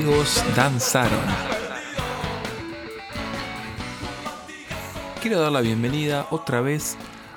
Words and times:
todos 0.00 0.42
danzaron. 0.56 1.20
Quiero 5.20 5.40
dar 5.40 5.52
la 5.52 5.60
bienvenida 5.60 6.26
otra 6.30 6.62
vez 6.62 6.96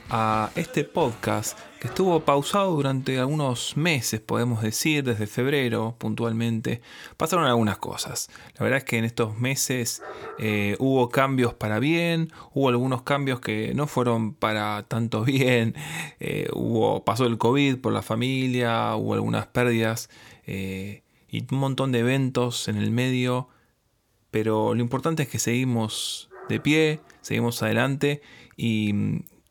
a 0.10 0.52
este 0.56 0.86
podcast 0.86 1.60
que 1.82 1.88
estuvo 1.88 2.22
pausado 2.22 2.72
durante 2.72 3.20
algunos 3.20 3.76
meses, 3.76 4.22
podemos 4.22 4.62
decir, 4.62 5.04
desde 5.04 5.28
febrero 5.28 5.96
puntualmente. 5.98 6.82
Pasaron 7.18 7.46
algunas 7.46 7.78
cosas. 7.78 8.30
La 8.58 8.64
verdad 8.64 8.78
es 8.78 8.84
que 8.86 9.00
en 9.00 9.04
estos 9.04 9.38
meses 9.38 10.02
eh, 10.40 10.78
hubo 10.80 11.10
cambios 11.10 11.54
para 11.54 11.80
bien, 11.80 12.32
hubo 12.54 12.70
algunos 12.70 13.02
cambios 13.02 13.42
que 13.42 13.74
no 13.76 13.86
fueron 13.86 14.34
para 14.34 14.84
tanto 14.88 15.24
bien. 15.26 15.76
Eh, 16.22 16.48
hubo, 16.54 17.04
pasó 17.04 17.26
el 17.26 17.38
COVID 17.38 17.80
por 17.80 17.92
la 17.92 18.02
familia, 18.02 18.96
hubo 18.96 19.14
algunas 19.14 19.46
pérdidas 19.48 20.10
eh, 20.48 21.02
y 21.36 21.46
un 21.52 21.60
montón 21.60 21.92
de 21.92 22.00
eventos 22.00 22.68
en 22.68 22.78
el 22.78 22.92
medio. 22.92 23.50
Pero 24.32 24.74
lo 24.74 24.82
importante 24.82 25.24
es 25.24 25.30
que 25.30 25.40
seguimos 25.40 26.30
de 26.50 26.60
pie, 26.60 27.00
seguimos 27.22 27.62
adelante 27.64 28.22
y 28.56 28.94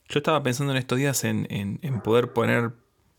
yo 0.09 0.19
estaba 0.19 0.42
pensando 0.42 0.73
en 0.73 0.78
estos 0.78 0.98
días 0.98 1.25
en, 1.25 1.78
poder 2.02 2.33
poner 2.33 2.73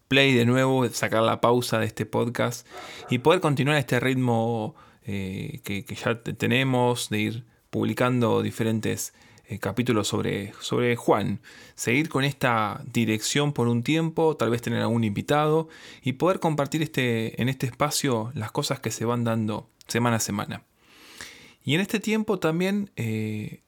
play 0.08 0.34
de 0.34 0.46
nuevo, 0.46 0.88
sacar 0.90 1.24
la 1.24 1.42
pausa 1.42 1.80
de 1.80 1.86
este 1.86 2.06
podcast 2.06 2.68
y 3.10 3.20
poder 3.20 3.42
continuar 3.42 3.78
este 3.78 4.00
ritmo 4.00 4.76
eh, 5.04 5.62
que, 5.64 5.84
ya 5.96 6.22
tenemos 6.22 7.10
de 7.10 7.20
ir 7.20 7.46
publicando 7.70 8.42
diferentes 8.42 9.14
eh, 9.48 9.60
capítulos 9.60 10.08
sobre, 10.08 10.54
sobre 10.60 10.96
Juan. 10.96 11.40
Seguir 11.76 12.10
con 12.10 12.24
esta 12.24 12.82
dirección 12.92 13.54
por 13.54 13.68
un 13.68 13.84
tiempo, 13.84 14.36
tal 14.38 14.50
vez 14.50 14.62
tener 14.62 14.82
algún 14.82 15.04
invitado 15.04 15.70
y 16.02 16.14
poder 16.14 16.40
compartir 16.40 16.82
este, 16.82 17.42
en 17.42 17.50
este 17.50 17.68
espacio 17.68 18.32
las 18.34 18.52
cosas 18.52 18.80
que 18.80 18.92
se 18.92 19.06
van 19.06 19.24
dando 19.24 19.70
semana 19.88 20.18
a 20.18 20.20
semana. 20.20 20.64
Y 21.64 21.76
en 21.76 21.82
este 21.82 22.00
tiempo 22.00 22.40
también 22.40 22.92
eh, 22.96 23.62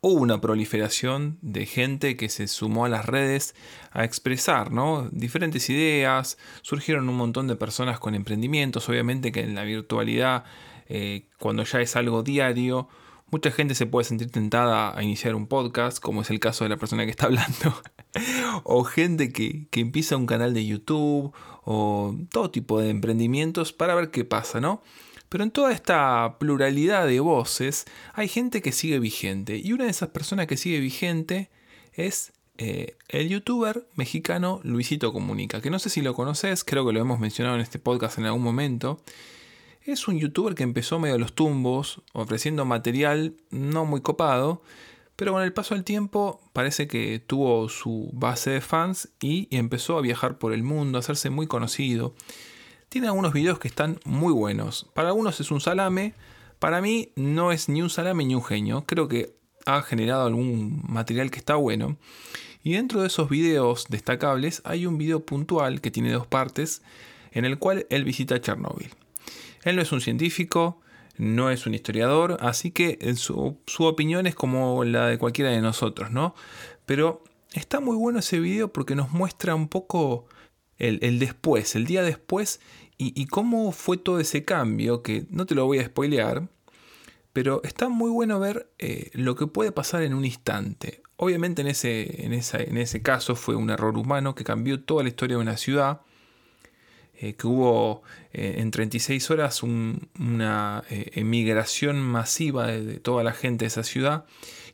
hubo 0.00 0.20
una 0.20 0.40
proliferación 0.40 1.38
de 1.42 1.66
gente 1.66 2.16
que 2.16 2.28
se 2.28 2.46
sumó 2.46 2.84
a 2.84 2.88
las 2.88 3.06
redes 3.06 3.54
a 3.90 4.04
expresar 4.04 4.70
¿no? 4.70 5.08
diferentes 5.10 5.68
ideas, 5.70 6.38
surgieron 6.62 7.08
un 7.08 7.16
montón 7.16 7.48
de 7.48 7.56
personas 7.56 7.98
con 7.98 8.14
emprendimientos, 8.14 8.88
obviamente 8.88 9.32
que 9.32 9.40
en 9.40 9.54
la 9.54 9.64
virtualidad, 9.64 10.44
eh, 10.88 11.26
cuando 11.38 11.64
ya 11.64 11.80
es 11.80 11.96
algo 11.96 12.22
diario, 12.22 12.88
mucha 13.30 13.50
gente 13.50 13.74
se 13.74 13.86
puede 13.86 14.04
sentir 14.04 14.30
tentada 14.30 14.96
a 14.96 15.02
iniciar 15.02 15.34
un 15.34 15.46
podcast, 15.46 15.98
como 15.98 16.22
es 16.22 16.30
el 16.30 16.40
caso 16.40 16.64
de 16.64 16.70
la 16.70 16.76
persona 16.76 17.04
que 17.04 17.10
está 17.10 17.26
hablando, 17.26 17.82
o 18.64 18.84
gente 18.84 19.32
que, 19.32 19.66
que 19.70 19.80
empieza 19.80 20.16
un 20.16 20.26
canal 20.26 20.54
de 20.54 20.66
YouTube, 20.66 21.32
o 21.64 22.14
todo 22.30 22.50
tipo 22.50 22.80
de 22.80 22.90
emprendimientos 22.90 23.72
para 23.72 23.94
ver 23.94 24.10
qué 24.10 24.24
pasa, 24.24 24.60
¿no? 24.60 24.82
Pero 25.28 25.44
en 25.44 25.50
toda 25.50 25.72
esta 25.72 26.38
pluralidad 26.38 27.06
de 27.06 27.20
voces 27.20 27.84
hay 28.14 28.28
gente 28.28 28.62
que 28.62 28.72
sigue 28.72 28.98
vigente. 28.98 29.58
Y 29.62 29.72
una 29.72 29.84
de 29.84 29.90
esas 29.90 30.08
personas 30.08 30.46
que 30.46 30.56
sigue 30.56 30.80
vigente 30.80 31.50
es 31.92 32.32
eh, 32.56 32.96
el 33.08 33.28
youtuber 33.28 33.86
mexicano 33.94 34.60
Luisito 34.64 35.12
Comunica. 35.12 35.60
Que 35.60 35.70
no 35.70 35.78
sé 35.78 35.90
si 35.90 36.00
lo 36.00 36.14
conoces, 36.14 36.64
creo 36.64 36.86
que 36.86 36.92
lo 36.92 37.00
hemos 37.00 37.20
mencionado 37.20 37.56
en 37.56 37.62
este 37.62 37.78
podcast 37.78 38.18
en 38.18 38.24
algún 38.24 38.42
momento. 38.42 39.02
Es 39.88 40.06
un 40.06 40.18
youtuber 40.18 40.54
que 40.54 40.64
empezó 40.64 40.98
medio 40.98 41.16
los 41.16 41.32
tumbos, 41.32 42.02
ofreciendo 42.12 42.66
material 42.66 43.32
no 43.48 43.86
muy 43.86 44.02
copado, 44.02 44.60
pero 45.16 45.32
con 45.32 45.42
el 45.42 45.54
paso 45.54 45.74
del 45.74 45.82
tiempo 45.82 46.42
parece 46.52 46.86
que 46.86 47.18
tuvo 47.20 47.70
su 47.70 48.10
base 48.12 48.50
de 48.50 48.60
fans 48.60 49.08
y 49.18 49.48
empezó 49.50 49.96
a 49.96 50.02
viajar 50.02 50.36
por 50.36 50.52
el 50.52 50.62
mundo, 50.62 50.98
a 50.98 51.00
hacerse 51.00 51.30
muy 51.30 51.46
conocido. 51.46 52.14
Tiene 52.90 53.06
algunos 53.06 53.32
videos 53.32 53.58
que 53.60 53.68
están 53.68 53.98
muy 54.04 54.30
buenos. 54.34 54.90
Para 54.92 55.08
algunos 55.08 55.40
es 55.40 55.50
un 55.50 55.62
salame. 55.62 56.12
Para 56.58 56.82
mí 56.82 57.12
no 57.16 57.50
es 57.50 57.70
ni 57.70 57.80
un 57.80 57.88
salame 57.88 58.26
ni 58.26 58.34
un 58.34 58.44
genio. 58.44 58.84
Creo 58.86 59.08
que 59.08 59.36
ha 59.64 59.80
generado 59.80 60.26
algún 60.26 60.82
material 60.86 61.30
que 61.30 61.38
está 61.38 61.54
bueno. 61.54 61.96
Y 62.62 62.72
dentro 62.72 63.00
de 63.00 63.06
esos 63.06 63.30
videos 63.30 63.86
destacables 63.88 64.60
hay 64.66 64.84
un 64.84 64.98
video 64.98 65.24
puntual 65.24 65.80
que 65.80 65.90
tiene 65.90 66.12
dos 66.12 66.26
partes 66.26 66.82
en 67.32 67.46
el 67.46 67.58
cual 67.58 67.86
él 67.88 68.04
visita 68.04 68.38
Chernóbil. 68.38 68.90
Él 69.68 69.76
no 69.76 69.82
es 69.82 69.92
un 69.92 70.00
científico, 70.00 70.80
no 71.18 71.50
es 71.50 71.66
un 71.66 71.74
historiador, 71.74 72.38
así 72.40 72.70
que 72.70 72.98
su, 73.16 73.58
opinión 73.80 74.26
es 74.26 74.34
como 74.34 74.84
la 74.84 75.08
de 75.08 75.18
cualquiera 75.18 75.50
de 75.50 75.60
nosotros, 75.60 76.10
¿no? 76.10 76.34
Pero 76.86 77.22
está 77.52 77.80
muy 77.80 77.96
bueno 77.96 78.20
ese 78.20 78.40
video 78.40 78.72
porque 78.72 78.94
nos 78.94 79.10
muestra 79.10 79.54
un 79.54 79.68
poco 79.68 80.26
el, 80.78 81.18
después, 81.18 81.74
el 81.74 81.86
día 81.86 82.02
después, 82.02 82.60
y, 82.96 83.26
cómo 83.26 83.70
fue 83.70 83.96
todo 83.96 84.18
ese 84.18 84.44
cambio, 84.44 85.02
que 85.02 85.26
no 85.30 85.46
te 85.46 85.54
lo 85.54 85.66
voy 85.66 85.78
a 85.78 85.86
spoilear, 85.86 86.48
pero 87.32 87.62
está 87.62 87.88
muy 87.88 88.10
bueno 88.10 88.40
ver 88.40 88.72
eh, 88.78 89.10
lo 89.12 89.36
que 89.36 89.46
puede 89.46 89.70
pasar 89.70 90.02
en 90.02 90.14
un 90.14 90.24
instante. 90.24 91.02
Obviamente 91.16 91.62
en 91.62 91.68
ese, 91.68 92.24
en, 92.24 92.32
en 92.32 92.76
ese 92.76 93.02
caso 93.02 93.36
fue 93.36 93.54
un 93.54 93.70
error 93.70 93.96
humano 93.98 94.34
que 94.34 94.44
cambió 94.44 94.82
toda 94.82 95.04
la 95.04 95.10
historia 95.10 95.36
de 95.36 95.42
una 95.42 95.56
ciudad, 95.56 96.00
eh, 97.20 97.34
que 97.34 97.46
hubo 97.46 98.02
eh, 98.32 98.56
en 98.58 98.70
36 98.70 99.30
horas 99.30 99.62
una 99.62 100.84
emigración 100.88 102.00
masiva 102.00 102.68
de, 102.68 103.00
toda 103.00 103.24
la 103.24 103.32
gente 103.32 103.64
de 103.64 103.68
esa 103.68 103.82
ciudad 103.82 104.24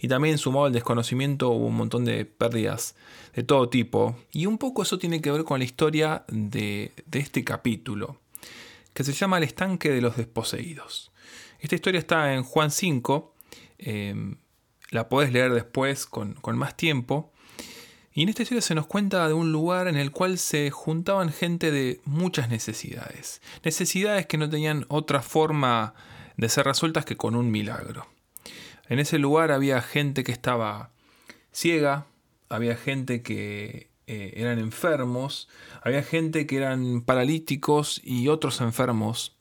y 0.04 0.08
también 0.08 0.36
sumado 0.36 0.66
al 0.66 0.72
desconocimiento 0.74 1.48
hubo 1.48 1.68
un 1.68 1.76
montón 1.76 2.04
de 2.04 2.26
pérdidas 2.26 2.94
de 3.34 3.42
todo 3.42 3.70
tipo. 3.70 4.16
Y 4.32 4.44
un 4.44 4.58
poco 4.58 4.82
eso 4.82 4.98
tiene 4.98 5.22
que 5.22 5.30
ver 5.30 5.44
con 5.44 5.58
la 5.58 5.64
historia 5.64 6.24
de, 6.28 6.92
este 7.12 7.42
capítulo, 7.42 8.20
que 8.92 9.04
se 9.04 9.12
llama 9.12 9.38
El 9.38 9.44
estanque 9.44 9.90
de 9.90 10.00
los 10.00 10.16
desposeídos. 10.16 11.10
Esta 11.58 11.74
historia 11.74 11.98
está 11.98 12.34
en 12.34 12.42
Juan 12.42 12.70
5, 12.70 13.34
em, 13.78 14.36
la 14.90 15.08
podés 15.08 15.32
leer 15.32 15.54
después 15.54 16.04
con, 16.04 16.34
con 16.34 16.58
más 16.58 16.76
tiempo. 16.76 17.32
Y 18.16 18.22
en 18.22 18.28
esta 18.28 18.42
historia 18.42 18.62
se 18.62 18.76
nos 18.76 18.86
cuenta 18.86 19.26
de 19.26 19.34
un 19.34 19.50
lugar 19.50 19.88
en 19.88 19.96
el 19.96 20.12
cual 20.12 20.38
se 20.38 20.70
juntaban 20.70 21.32
gente 21.32 21.72
de 21.72 22.00
muchas 22.04 22.48
necesidades. 22.48 23.42
Necesidades 23.64 24.26
que 24.26 24.38
no 24.38 24.48
tenían 24.48 24.86
otra 24.88 25.20
forma 25.20 25.94
de 26.36 26.48
ser 26.48 26.64
resueltas 26.64 27.04
que 27.04 27.16
con 27.16 27.34
un 27.34 27.50
milagro. 27.50 28.06
En 28.88 29.00
ese 29.00 29.18
lugar 29.18 29.50
había 29.50 29.82
gente 29.82 30.22
que 30.22 30.30
estaba 30.30 30.92
ciega, 31.50 32.06
había 32.48 32.76
gente 32.76 33.22
que 33.22 33.90
eh, 34.06 34.34
eran 34.36 34.60
enfermos, 34.60 35.48
había 35.82 36.04
gente 36.04 36.46
que 36.46 36.56
eran 36.58 37.00
paralíticos 37.00 38.00
y 38.04 38.28
otros 38.28 38.60
enfermos. 38.60 39.36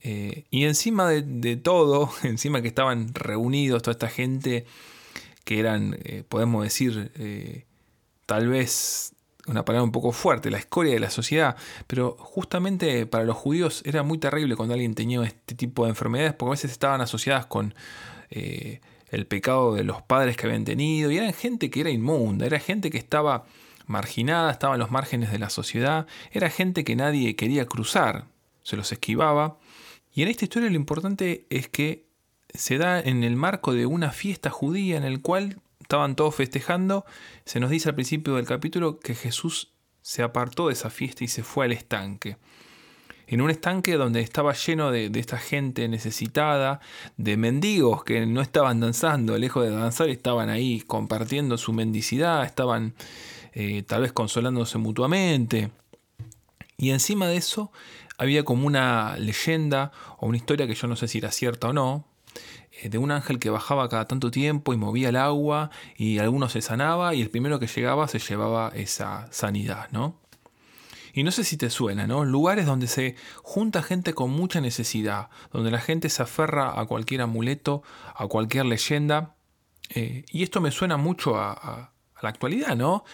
Eh, 0.00 0.44
y 0.50 0.64
encima 0.64 1.10
de, 1.10 1.56
todo, 1.56 2.10
encima 2.22 2.62
que 2.62 2.68
estaban 2.68 3.12
reunidos 3.12 3.82
toda 3.82 3.92
esta 3.92 4.08
gente 4.08 4.64
que 5.44 5.58
eran, 5.60 5.98
eh, 6.04 6.24
podemos 6.26 6.64
decir, 6.64 7.12
tal 8.26 8.48
vez 8.48 9.14
una 9.46 9.64
palabra 9.64 9.84
un 9.84 9.92
poco 9.92 10.12
fuerte, 10.12 10.50
la 10.50 10.58
escoria 10.58 10.94
de 10.94 11.00
la 11.00 11.10
sociedad, 11.10 11.56
pero 11.86 12.16
justamente 12.18 13.06
para 13.06 13.24
los 13.24 13.36
judíos 13.36 13.82
era 13.84 14.02
muy 14.02 14.18
terrible 14.18 14.56
cuando 14.56 14.74
alguien 14.74 14.94
tenía 14.94 15.22
este 15.22 15.54
tipo 15.54 15.84
de 15.84 15.90
enfermedades, 15.90 16.32
porque 16.32 16.50
a 16.50 16.56
veces 16.56 16.70
estaban 16.70 17.00
asociadas 17.00 17.46
con 17.46 17.74
eh, 18.30 18.80
el 19.10 19.26
pecado 19.26 19.74
de 19.74 19.84
los 19.84 20.02
padres 20.02 20.36
que 20.36 20.46
habían 20.46 20.64
tenido, 20.64 21.10
y 21.10 21.18
eran 21.18 21.32
gente 21.32 21.70
que 21.70 21.80
era 21.80 21.90
inmunda, 21.90 22.46
era 22.46 22.58
gente 22.58 22.90
que 22.90 22.98
estaba 22.98 23.44
marginada, 23.86 24.50
estaba 24.50 24.74
en 24.74 24.80
los 24.80 24.90
márgenes 24.90 25.30
de 25.30 25.38
la 25.38 25.50
sociedad, 25.50 26.06
era 26.32 26.48
gente 26.48 26.84
que 26.84 26.96
nadie 26.96 27.36
quería 27.36 27.66
cruzar, 27.66 28.24
se 28.62 28.76
los 28.76 28.90
esquivaba. 28.92 29.58
Y 30.14 30.22
en 30.22 30.28
esta 30.28 30.44
historia 30.44 30.70
lo 30.70 30.76
importante 30.76 31.46
es 31.50 31.68
que 31.68 32.06
se 32.54 32.78
da 32.78 33.00
en 33.00 33.24
el 33.24 33.36
marco 33.36 33.74
de 33.74 33.84
una 33.84 34.10
fiesta 34.10 34.48
judía 34.48 34.96
en 34.96 35.04
el 35.04 35.20
cual 35.20 35.60
estaban 35.84 36.16
todos 36.16 36.34
festejando. 36.34 37.04
Se 37.44 37.60
nos 37.60 37.70
dice 37.70 37.88
al 37.88 37.94
principio 37.94 38.34
del 38.34 38.46
capítulo 38.46 38.98
que 38.98 39.14
Jesús 39.14 39.72
se 40.02 40.22
apartó 40.22 40.66
de 40.66 40.72
esa 40.72 40.90
fiesta 40.90 41.24
y 41.24 41.28
se 41.28 41.42
fue 41.42 41.64
al 41.64 41.72
estanque 41.72 42.36
en 43.26 43.40
un 43.40 43.50
estanque 43.50 43.94
donde 43.94 44.20
estaba 44.20 44.52
lleno 44.52 44.90
de, 44.90 45.10
esta 45.14 45.38
gente 45.38 45.88
necesitada, 45.88 46.80
de 47.16 47.36
mendigos 47.36 48.04
que 48.04 48.26
no 48.26 48.40
estaban 48.42 48.80
danzando, 48.80 49.38
lejos 49.38 49.64
de 49.64 49.70
danzar, 49.70 50.08
estaban 50.08 50.50
ahí 50.50 50.80
compartiendo 50.82 51.56
su 51.56 51.72
mendicidad, 51.72 52.44
estaban 52.44 52.94
eh, 53.52 53.82
tal 53.82 54.02
vez 54.02 54.12
consolándose 54.12 54.78
mutuamente. 54.78 55.70
Y 56.76 56.90
encima 56.90 57.26
de 57.26 57.36
eso 57.36 57.72
había 58.18 58.44
como 58.44 58.66
una 58.66 59.16
leyenda 59.16 59.92
o 60.18 60.26
una 60.26 60.36
historia 60.36 60.66
que 60.66 60.74
yo 60.74 60.86
no 60.86 60.96
sé 60.96 61.08
si 61.08 61.18
era 61.18 61.30
cierta 61.30 61.68
o 61.68 61.72
no, 61.72 62.06
de 62.82 62.98
un 62.98 63.10
ángel 63.10 63.38
que 63.38 63.50
bajaba 63.50 63.88
cada 63.88 64.06
tanto 64.06 64.30
tiempo 64.30 64.74
y 64.74 64.76
movía 64.76 65.08
el 65.08 65.16
agua 65.16 65.70
y 65.96 66.18
alguno 66.18 66.48
se 66.48 66.60
sanaba 66.60 67.14
y 67.14 67.22
el 67.22 67.30
primero 67.30 67.58
que 67.58 67.66
llegaba 67.66 68.08
se 68.08 68.18
llevaba 68.18 68.72
esa 68.74 69.28
sanidad, 69.30 69.88
¿no? 69.90 70.20
Y 71.14 71.22
no 71.22 71.30
sé 71.30 71.44
si 71.44 71.56
te 71.56 71.70
suena, 71.70 72.08
¿no? 72.08 72.24
Lugares 72.24 72.66
donde 72.66 72.88
se 72.88 73.14
junta 73.42 73.82
gente 73.84 74.14
con 74.14 74.30
mucha 74.30 74.60
necesidad, 74.60 75.28
donde 75.52 75.70
la 75.70 75.80
gente 75.80 76.08
se 76.08 76.24
aferra 76.24 76.78
a 76.78 76.86
cualquier 76.86 77.20
amuleto, 77.20 77.84
a 78.16 78.26
cualquier 78.26 78.66
leyenda. 78.66 79.36
Eh, 79.90 80.24
y 80.32 80.42
esto 80.42 80.60
me 80.60 80.72
suena 80.72 80.96
mucho 80.96 81.36
a, 81.38 81.92
la 82.20 82.28
actualidad, 82.28 82.74
¿no? 82.74 83.04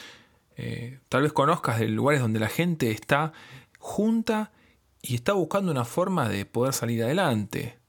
Eh, 0.56 1.00
tal 1.10 1.22
vez 1.22 1.32
conozcas 1.34 1.78
de 1.78 1.88
lugares 1.88 2.22
donde 2.22 2.40
la 2.40 2.48
gente 2.48 2.90
está 2.90 3.32
junta 3.78 4.52
y 5.02 5.14
está 5.14 5.34
buscando 5.34 5.70
una 5.70 5.84
forma 5.84 6.28
de 6.28 6.46
poder 6.46 6.72
salir 6.72 7.02
adelante. 7.02 7.79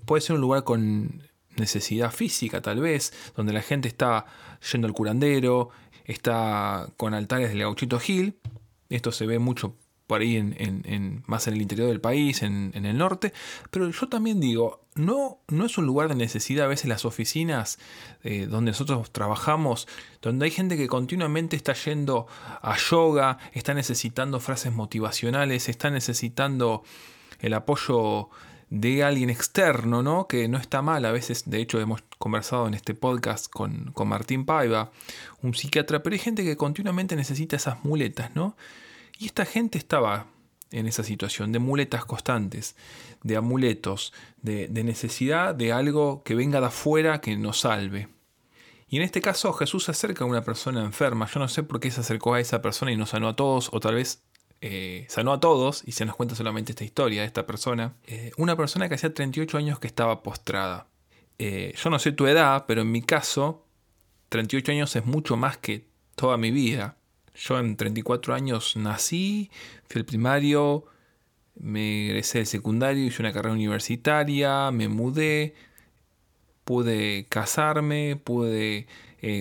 Puede 0.00 0.20
ser 0.20 0.36
un 0.36 0.40
lugar 0.40 0.64
con 0.64 1.22
necesidad 1.56 2.10
física 2.12 2.62
tal 2.62 2.80
vez, 2.80 3.12
donde 3.36 3.52
la 3.52 3.62
gente 3.62 3.88
está 3.88 4.26
yendo 4.72 4.86
al 4.86 4.94
curandero, 4.94 5.70
está 6.04 6.88
con 6.96 7.14
altares 7.14 7.50
del 7.50 7.60
gauchito 7.60 7.98
Gil. 7.98 8.38
Esto 8.88 9.12
se 9.12 9.26
ve 9.26 9.38
mucho 9.38 9.76
por 10.06 10.20
ahí 10.20 10.36
en, 10.36 11.22
más 11.26 11.46
en 11.46 11.54
el 11.54 11.62
interior 11.62 11.88
del 11.88 12.00
país, 12.00 12.42
en, 12.42 12.72
el 12.74 12.98
norte. 12.98 13.32
Pero 13.70 13.88
yo 13.88 14.08
también 14.08 14.40
digo, 14.40 14.84
no, 14.94 15.38
no 15.48 15.64
es 15.64 15.78
un 15.78 15.86
lugar 15.86 16.08
de 16.08 16.14
necesidad 16.14 16.66
a 16.66 16.68
veces 16.68 16.86
las 16.86 17.06
oficinas 17.06 17.78
eh, 18.22 18.46
donde 18.46 18.72
nosotros 18.72 19.10
trabajamos, 19.10 19.88
donde 20.20 20.44
hay 20.44 20.50
gente 20.50 20.76
que 20.76 20.86
continuamente 20.86 21.56
está 21.56 21.72
yendo 21.72 22.26
a 22.60 22.76
yoga, 22.76 23.38
está 23.52 23.72
necesitando 23.72 24.38
frases 24.38 24.72
motivacionales, 24.72 25.70
está 25.70 25.88
necesitando 25.88 26.82
el 27.40 27.54
apoyo 27.54 28.28
de 28.72 29.04
alguien 29.04 29.28
externo, 29.28 30.02
¿no? 30.02 30.26
Que 30.26 30.48
no 30.48 30.56
está 30.56 30.80
mal. 30.80 31.04
A 31.04 31.12
veces, 31.12 31.42
de 31.44 31.60
hecho, 31.60 31.78
hemos 31.78 32.02
conversado 32.18 32.66
en 32.66 32.72
este 32.72 32.94
podcast 32.94 33.52
con, 33.52 33.92
con 33.92 34.08
Martín 34.08 34.46
Paiva, 34.46 34.90
un 35.42 35.52
psiquiatra, 35.54 36.02
pero 36.02 36.14
hay 36.14 36.18
gente 36.18 36.42
que 36.42 36.56
continuamente 36.56 37.14
necesita 37.14 37.56
esas 37.56 37.84
muletas, 37.84 38.34
¿no? 38.34 38.56
Y 39.18 39.26
esta 39.26 39.44
gente 39.44 39.76
estaba 39.76 40.26
en 40.70 40.86
esa 40.86 41.04
situación 41.04 41.52
de 41.52 41.58
muletas 41.58 42.06
constantes, 42.06 42.74
de 43.22 43.36
amuletos, 43.36 44.14
de, 44.40 44.68
necesidad 44.70 45.54
de 45.54 45.72
algo 45.72 46.22
que 46.22 46.34
venga 46.34 46.60
de 46.60 46.68
afuera 46.68 47.20
que 47.20 47.36
nos 47.36 47.60
salve. 47.60 48.08
Y 48.88 48.96
en 48.96 49.02
este 49.02 49.20
caso 49.20 49.52
Jesús 49.52 49.84
se 49.84 49.90
acerca 49.90 50.24
a 50.24 50.26
una 50.26 50.44
persona 50.44 50.82
enferma. 50.82 51.28
Yo 51.30 51.40
no 51.40 51.48
sé 51.48 51.62
por 51.62 51.78
qué 51.78 51.90
se 51.90 52.00
acercó 52.00 52.32
a 52.32 52.40
esa 52.40 52.62
persona 52.62 52.90
y 52.90 52.96
no 52.96 53.04
sanó 53.04 53.28
a 53.28 53.36
todos, 53.36 53.68
o 53.70 53.80
tal 53.80 53.96
vez 53.96 54.22
eh, 54.64 55.06
sanó 55.08 55.32
a 55.32 55.40
todos 55.40 55.82
y 55.84 55.90
se 55.90 56.04
nos 56.04 56.14
cuenta 56.14 56.36
solamente 56.36 56.70
esta 56.70 56.84
historia 56.84 57.22
de 57.22 57.26
esta 57.26 57.46
persona. 57.46 57.96
Eh, 58.06 58.30
una 58.36 58.56
persona 58.56 58.88
que 58.88 58.94
hacía 58.94 59.12
38 59.12 59.58
años 59.58 59.80
que 59.80 59.88
estaba 59.88 60.22
postrada. 60.22 60.86
Eh, 61.40 61.74
yo 61.76 61.90
no 61.90 61.98
sé 61.98 62.12
tu 62.12 62.28
edad, 62.28 62.64
pero 62.68 62.82
en 62.82 62.92
mi 62.92 63.02
caso, 63.02 63.66
38 64.28 64.70
años 64.70 64.94
es 64.94 65.04
mucho 65.04 65.36
más 65.36 65.56
que 65.58 65.88
toda 66.14 66.36
mi 66.36 66.52
vida. 66.52 66.96
Yo 67.34 67.58
en 67.58 67.76
34 67.76 68.34
años 68.34 68.76
nací, 68.76 69.50
fui 69.88 69.98
al 69.98 70.04
primario, 70.04 70.84
me 71.56 72.06
egresé 72.06 72.38
del 72.38 72.46
secundario, 72.46 73.04
hice 73.04 73.20
una 73.20 73.32
carrera 73.32 73.54
universitaria, 73.54 74.70
me 74.70 74.86
mudé, 74.86 75.56
pude 76.64 77.26
casarme, 77.28 78.14
pude 78.14 78.86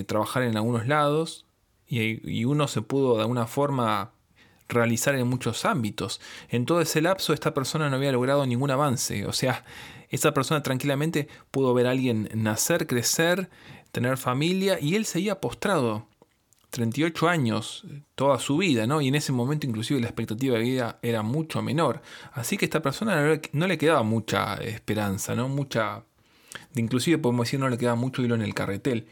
trabajar 0.08 0.44
en 0.44 0.58
algunos 0.58 0.88
lados 0.88 1.46
y, 1.88 2.28
y, 2.28 2.46
uno 2.46 2.68
se 2.68 2.82
pudo 2.82 3.16
de 3.16 3.22
alguna 3.22 3.48
forma 3.48 4.14
realizar 4.72 5.16
en 5.16 5.28
muchos 5.28 5.66
ámbitos. 5.66 6.20
En 6.50 6.66
todo 6.66 6.82
ese 6.82 7.02
lapso 7.02 7.34
esta 7.34 7.54
persona 7.54 7.90
no 7.90 7.98
había 7.98 8.12
logrado 8.12 8.46
ningún 8.46 8.72
avance. 8.72 9.26
O 9.26 9.34
sea, 9.34 9.64
esa 10.10 10.34
persona 10.34 10.64
tranquilamente 10.64 11.28
pudo 11.52 11.74
ver 11.74 11.88
a 11.88 11.92
alguien 11.92 12.30
nacer, 12.34 12.88
crecer, 12.88 13.50
tener 13.92 14.18
familia 14.18 14.80
y 14.80 14.96
él 14.96 15.06
seguía 15.06 15.40
postrado. 15.40 16.08
38 16.72 17.28
años, 17.28 17.86
toda 18.16 18.40
su 18.40 18.58
vida, 18.58 18.88
¿no? 18.88 19.02
Y 19.02 19.10
en 19.10 19.16
ese 19.16 19.34
momento 19.34 19.68
inclusive 19.68 20.00
la 20.00 20.08
expectativa 20.08 20.58
de 20.58 20.64
vida 20.64 21.00
era 21.02 21.22
mucho 21.22 21.62
menor. 21.62 22.02
Así 22.32 22.56
que 22.56 22.64
a 22.64 22.68
esta 22.68 22.82
persona 22.82 23.42
no 23.52 23.68
le 23.68 23.78
quedaba 23.78 24.04
mucha 24.04 24.56
esperanza, 24.56 25.36
¿no? 25.36 25.50
Mucha... 25.50 26.04
Inclusive 26.76 27.18
podemos 27.18 27.48
decir 27.48 27.60
no 27.60 27.68
le 27.68 27.78
quedaba 27.78 27.96
mucho 27.96 28.22
hilo 28.22 28.36
en 28.36 28.42
el 28.42 28.54
carretel. 28.54 29.08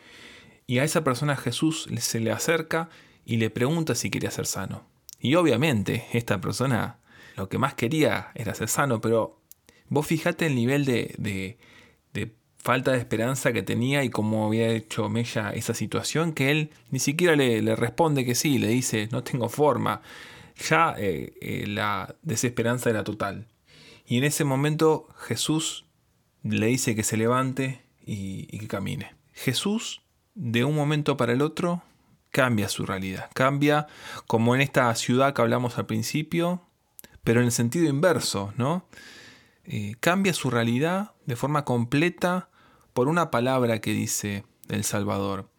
Y 0.67 0.79
a 0.79 0.85
esa 0.85 1.03
persona 1.03 1.35
Jesús 1.35 1.89
se 1.97 2.19
le 2.21 2.31
acerca 2.31 2.89
y 3.25 3.37
le 3.37 3.49
pregunta 3.49 3.93
si 3.93 4.09
quería 4.09 4.31
ser 4.31 4.45
sano. 4.45 4.83
Y 5.19 5.35
obviamente 5.35 6.05
esta 6.13 6.39
persona 6.39 6.99
lo 7.35 7.49
que 7.49 7.57
más 7.57 7.73
quería 7.73 8.31
era 8.35 8.53
ser 8.53 8.69
sano, 8.69 9.01
pero 9.01 9.39
vos 9.87 10.05
fijate 10.05 10.45
el 10.45 10.55
nivel 10.55 10.85
de, 10.85 11.15
de, 11.17 11.57
falta 12.57 12.91
de 12.91 12.97
esperanza 12.97 13.53
que 13.53 13.63
tenía 13.63 14.03
y 14.03 14.09
cómo 14.09 14.45
había 14.45 14.67
hecho 14.67 15.07
Mella 15.07 15.51
esa 15.51 15.73
situación, 15.73 16.33
que 16.33 16.51
él 16.51 16.71
ni 16.91 16.99
siquiera 16.99 17.37
le, 17.37 17.75
responde 17.75 18.25
que 18.25 18.35
sí, 18.35 18.59
le 18.59 18.67
dice 18.67 19.07
no 19.11 19.23
tengo 19.23 19.47
forma. 19.47 20.01
Ya 20.69 20.93
eh, 20.97 21.33
eh, 21.39 21.65
la 21.67 22.15
desesperanza 22.21 22.89
era 22.89 23.05
total. 23.05 23.47
Y 24.05 24.17
en 24.17 24.25
ese 24.25 24.43
momento 24.43 25.07
Jesús 25.17 25.85
le 26.43 26.67
dice 26.67 26.95
que 26.95 27.03
se 27.03 27.15
levante 27.15 27.81
y 28.05 28.45
que 28.57 28.67
camine. 28.67 29.13
Jesús, 29.33 30.01
de 30.35 30.65
un 30.65 30.75
momento 30.75 31.15
para 31.15 31.31
el 31.31 31.41
otro, 31.41 31.83
cambia 32.31 32.69
su 32.69 32.85
realidad. 32.85 33.29
Cambia 33.33 33.87
como 34.27 34.55
en 34.55 34.61
esta 34.61 34.93
ciudad 34.95 35.33
que 35.33 35.41
hablamos 35.41 35.77
al 35.77 35.85
principio, 35.85 36.61
pero 37.23 37.39
en 37.39 37.47
el 37.47 37.51
sentido 37.51 37.89
inverso, 37.89 38.53
¿no? 38.57 38.85
Eh, 39.65 39.95
cambia 39.99 40.33
su 40.33 40.49
realidad 40.49 41.11
de 41.25 41.35
forma 41.35 41.65
completa 41.65 42.49
por 42.93 43.07
una 43.07 43.29
palabra 43.29 43.79
que 43.81 43.91
dice 43.91 44.43
el 44.67 44.83
Salvador. 44.83 45.49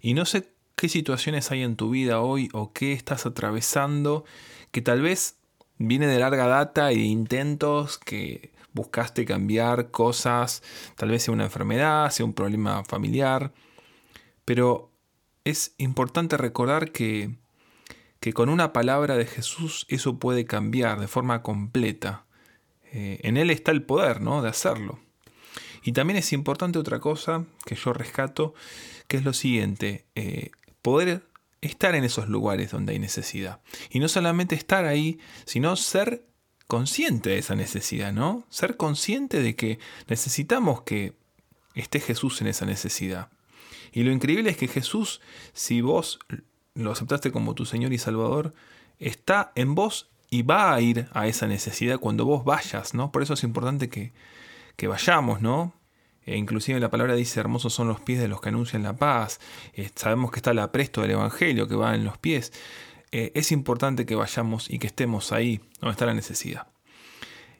Y 0.00 0.14
no 0.14 0.24
sé 0.24 0.52
qué 0.74 0.88
situaciones 0.88 1.50
hay 1.50 1.62
en 1.62 1.76
tu 1.76 1.90
vida 1.90 2.20
hoy 2.20 2.48
o 2.52 2.72
qué 2.72 2.92
estás 2.92 3.24
atravesando 3.26 4.24
que 4.70 4.82
tal 4.82 5.00
vez 5.00 5.36
viene 5.78 6.06
de 6.06 6.18
larga 6.18 6.46
data 6.46 6.92
y 6.92 6.98
de 6.98 7.04
intentos 7.04 7.98
que 7.98 8.52
buscaste 8.72 9.24
cambiar 9.24 9.90
cosas, 9.90 10.62
tal 10.96 11.10
vez 11.10 11.22
sea 11.22 11.34
una 11.34 11.44
enfermedad, 11.44 12.10
sea 12.10 12.26
un 12.26 12.34
problema 12.34 12.84
familiar, 12.84 13.52
pero 14.44 14.90
es 15.46 15.76
importante 15.78 16.36
recordar 16.36 16.90
que, 16.90 17.36
que 18.18 18.32
con 18.32 18.48
una 18.48 18.72
palabra 18.72 19.16
de 19.16 19.26
Jesús 19.26 19.86
eso 19.88 20.18
puede 20.18 20.44
cambiar 20.44 20.98
de 20.98 21.06
forma 21.06 21.42
completa. 21.42 22.26
Eh, 22.92 23.20
en 23.22 23.36
Él 23.36 23.50
está 23.50 23.70
el 23.70 23.84
poder 23.84 24.20
¿no? 24.20 24.42
de 24.42 24.48
hacerlo. 24.48 24.98
Y 25.84 25.92
también 25.92 26.16
es 26.16 26.32
importante 26.32 26.80
otra 26.80 26.98
cosa 26.98 27.44
que 27.64 27.76
yo 27.76 27.92
rescato, 27.92 28.54
que 29.06 29.18
es 29.18 29.24
lo 29.24 29.32
siguiente, 29.32 30.04
eh, 30.16 30.50
poder 30.82 31.22
estar 31.60 31.94
en 31.94 32.02
esos 32.02 32.28
lugares 32.28 32.72
donde 32.72 32.94
hay 32.94 32.98
necesidad. 32.98 33.60
Y 33.90 34.00
no 34.00 34.08
solamente 34.08 34.56
estar 34.56 34.84
ahí, 34.84 35.20
sino 35.44 35.76
ser 35.76 36.26
consciente 36.66 37.30
de 37.30 37.38
esa 37.38 37.54
necesidad, 37.54 38.12
¿no? 38.12 38.44
Ser 38.50 38.76
consciente 38.76 39.40
de 39.40 39.54
que 39.54 39.78
necesitamos 40.08 40.82
que 40.82 41.12
esté 41.76 42.00
Jesús 42.00 42.40
en 42.40 42.48
esa 42.48 42.66
necesidad. 42.66 43.30
Y 43.96 44.02
lo 44.02 44.12
increíble 44.12 44.50
es 44.50 44.58
que 44.58 44.68
Jesús, 44.68 45.22
si 45.54 45.80
vos 45.80 46.18
lo 46.74 46.92
aceptaste 46.92 47.32
como 47.32 47.54
tu 47.54 47.64
Señor 47.64 47.94
y 47.94 47.98
Salvador, 47.98 48.52
está 48.98 49.52
en 49.54 49.74
vos 49.74 50.10
y 50.28 50.42
va 50.42 50.74
a 50.74 50.80
ir 50.82 51.08
a 51.12 51.28
esa 51.28 51.46
necesidad 51.46 51.98
cuando 51.98 52.26
vos 52.26 52.44
vayas, 52.44 52.92
¿no? 52.92 53.10
Por 53.10 53.22
eso 53.22 53.32
es 53.32 53.42
importante 53.42 53.88
que, 53.88 54.12
vayamos, 54.86 55.40
¿no? 55.40 55.72
E 56.26 56.36
inclusive 56.36 56.78
la 56.78 56.90
palabra 56.90 57.14
dice, 57.14 57.40
hermosos 57.40 57.72
son 57.72 57.88
los 57.88 57.98
pies 57.98 58.20
de 58.20 58.28
los 58.28 58.42
que 58.42 58.50
anuncian 58.50 58.82
la 58.82 58.98
paz. 58.98 59.40
Eh, 59.72 59.88
sabemos 59.94 60.30
que 60.30 60.40
está 60.40 60.52
la 60.52 60.70
presto 60.72 61.00
del 61.00 61.12
Evangelio 61.12 61.66
que 61.66 61.74
va 61.74 61.94
en 61.94 62.04
los 62.04 62.18
pies. 62.18 62.52
Eh, 63.12 63.32
es 63.34 63.50
importante 63.50 64.04
que 64.04 64.14
vayamos 64.14 64.68
y 64.68 64.78
que 64.78 64.88
estemos 64.88 65.32
ahí 65.32 65.62
donde 65.80 65.92
está 65.92 66.04
la 66.04 66.12
necesidad. 66.12 66.66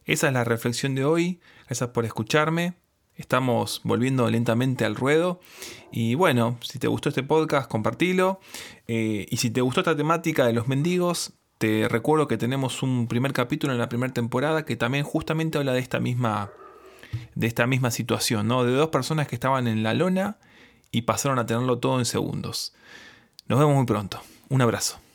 Esa 0.05 0.27
es 0.27 0.35
la 0.35 0.45
reflexión 0.45 0.95
de 0.95 1.07
hoy. 1.07 1.41
Gracias 1.67 1.89
por 1.89 2.05
escucharme. 2.05 2.75
Estamos 3.17 3.81
volviendo 3.85 4.29
lentamente 4.31 4.85
al 4.85 4.95
ruedo. 4.95 5.41
Y 5.91 6.15
bueno, 6.15 6.59
si 6.63 6.79
te 6.79 6.87
gustó 6.87 7.09
este 7.09 7.23
podcast, 7.23 7.71
compartilo. 7.71 8.41
Eh, 8.89 9.27
y 9.31 9.39
si 9.39 9.51
te 9.51 9.61
gustó 9.61 9.81
esta 9.81 9.97
temática 9.97 10.47
de 10.47 10.53
los 10.53 10.69
mendigos, 10.69 11.33
te 11.59 11.89
recuerdo 11.89 12.29
que 12.29 12.37
tenemos 12.37 12.83
un 12.83 13.09
primer 13.09 13.33
capítulo 13.33 13.73
en 13.73 13.79
la 13.79 13.89
primera 13.89 14.13
temporada 14.13 14.65
que 14.65 14.77
también 14.77 15.05
justamente 15.05 15.57
habla 15.57 15.73
de 15.73 15.81
esta 15.81 16.01
misma, 16.01 16.51
de 17.35 17.47
esta 17.47 17.67
misma 17.67 17.91
situación, 17.91 18.49
¿no? 18.49 18.65
De 18.65 18.73
dos 18.73 18.91
personas 18.91 19.27
que 19.27 19.35
estaban 19.35 19.67
en 19.67 19.83
la 19.83 19.95
lona 19.95 20.37
y 20.91 21.03
pasaron 21.03 21.39
a 21.39 21.47
tenerlo 21.47 21.79
todo 21.79 21.99
en 21.99 22.05
segundos. 22.05 22.75
Nos 23.49 23.59
vemos 23.59 23.75
muy 23.75 23.87
pronto. 23.87 24.21
Un 24.51 24.61
abrazo. 24.61 25.06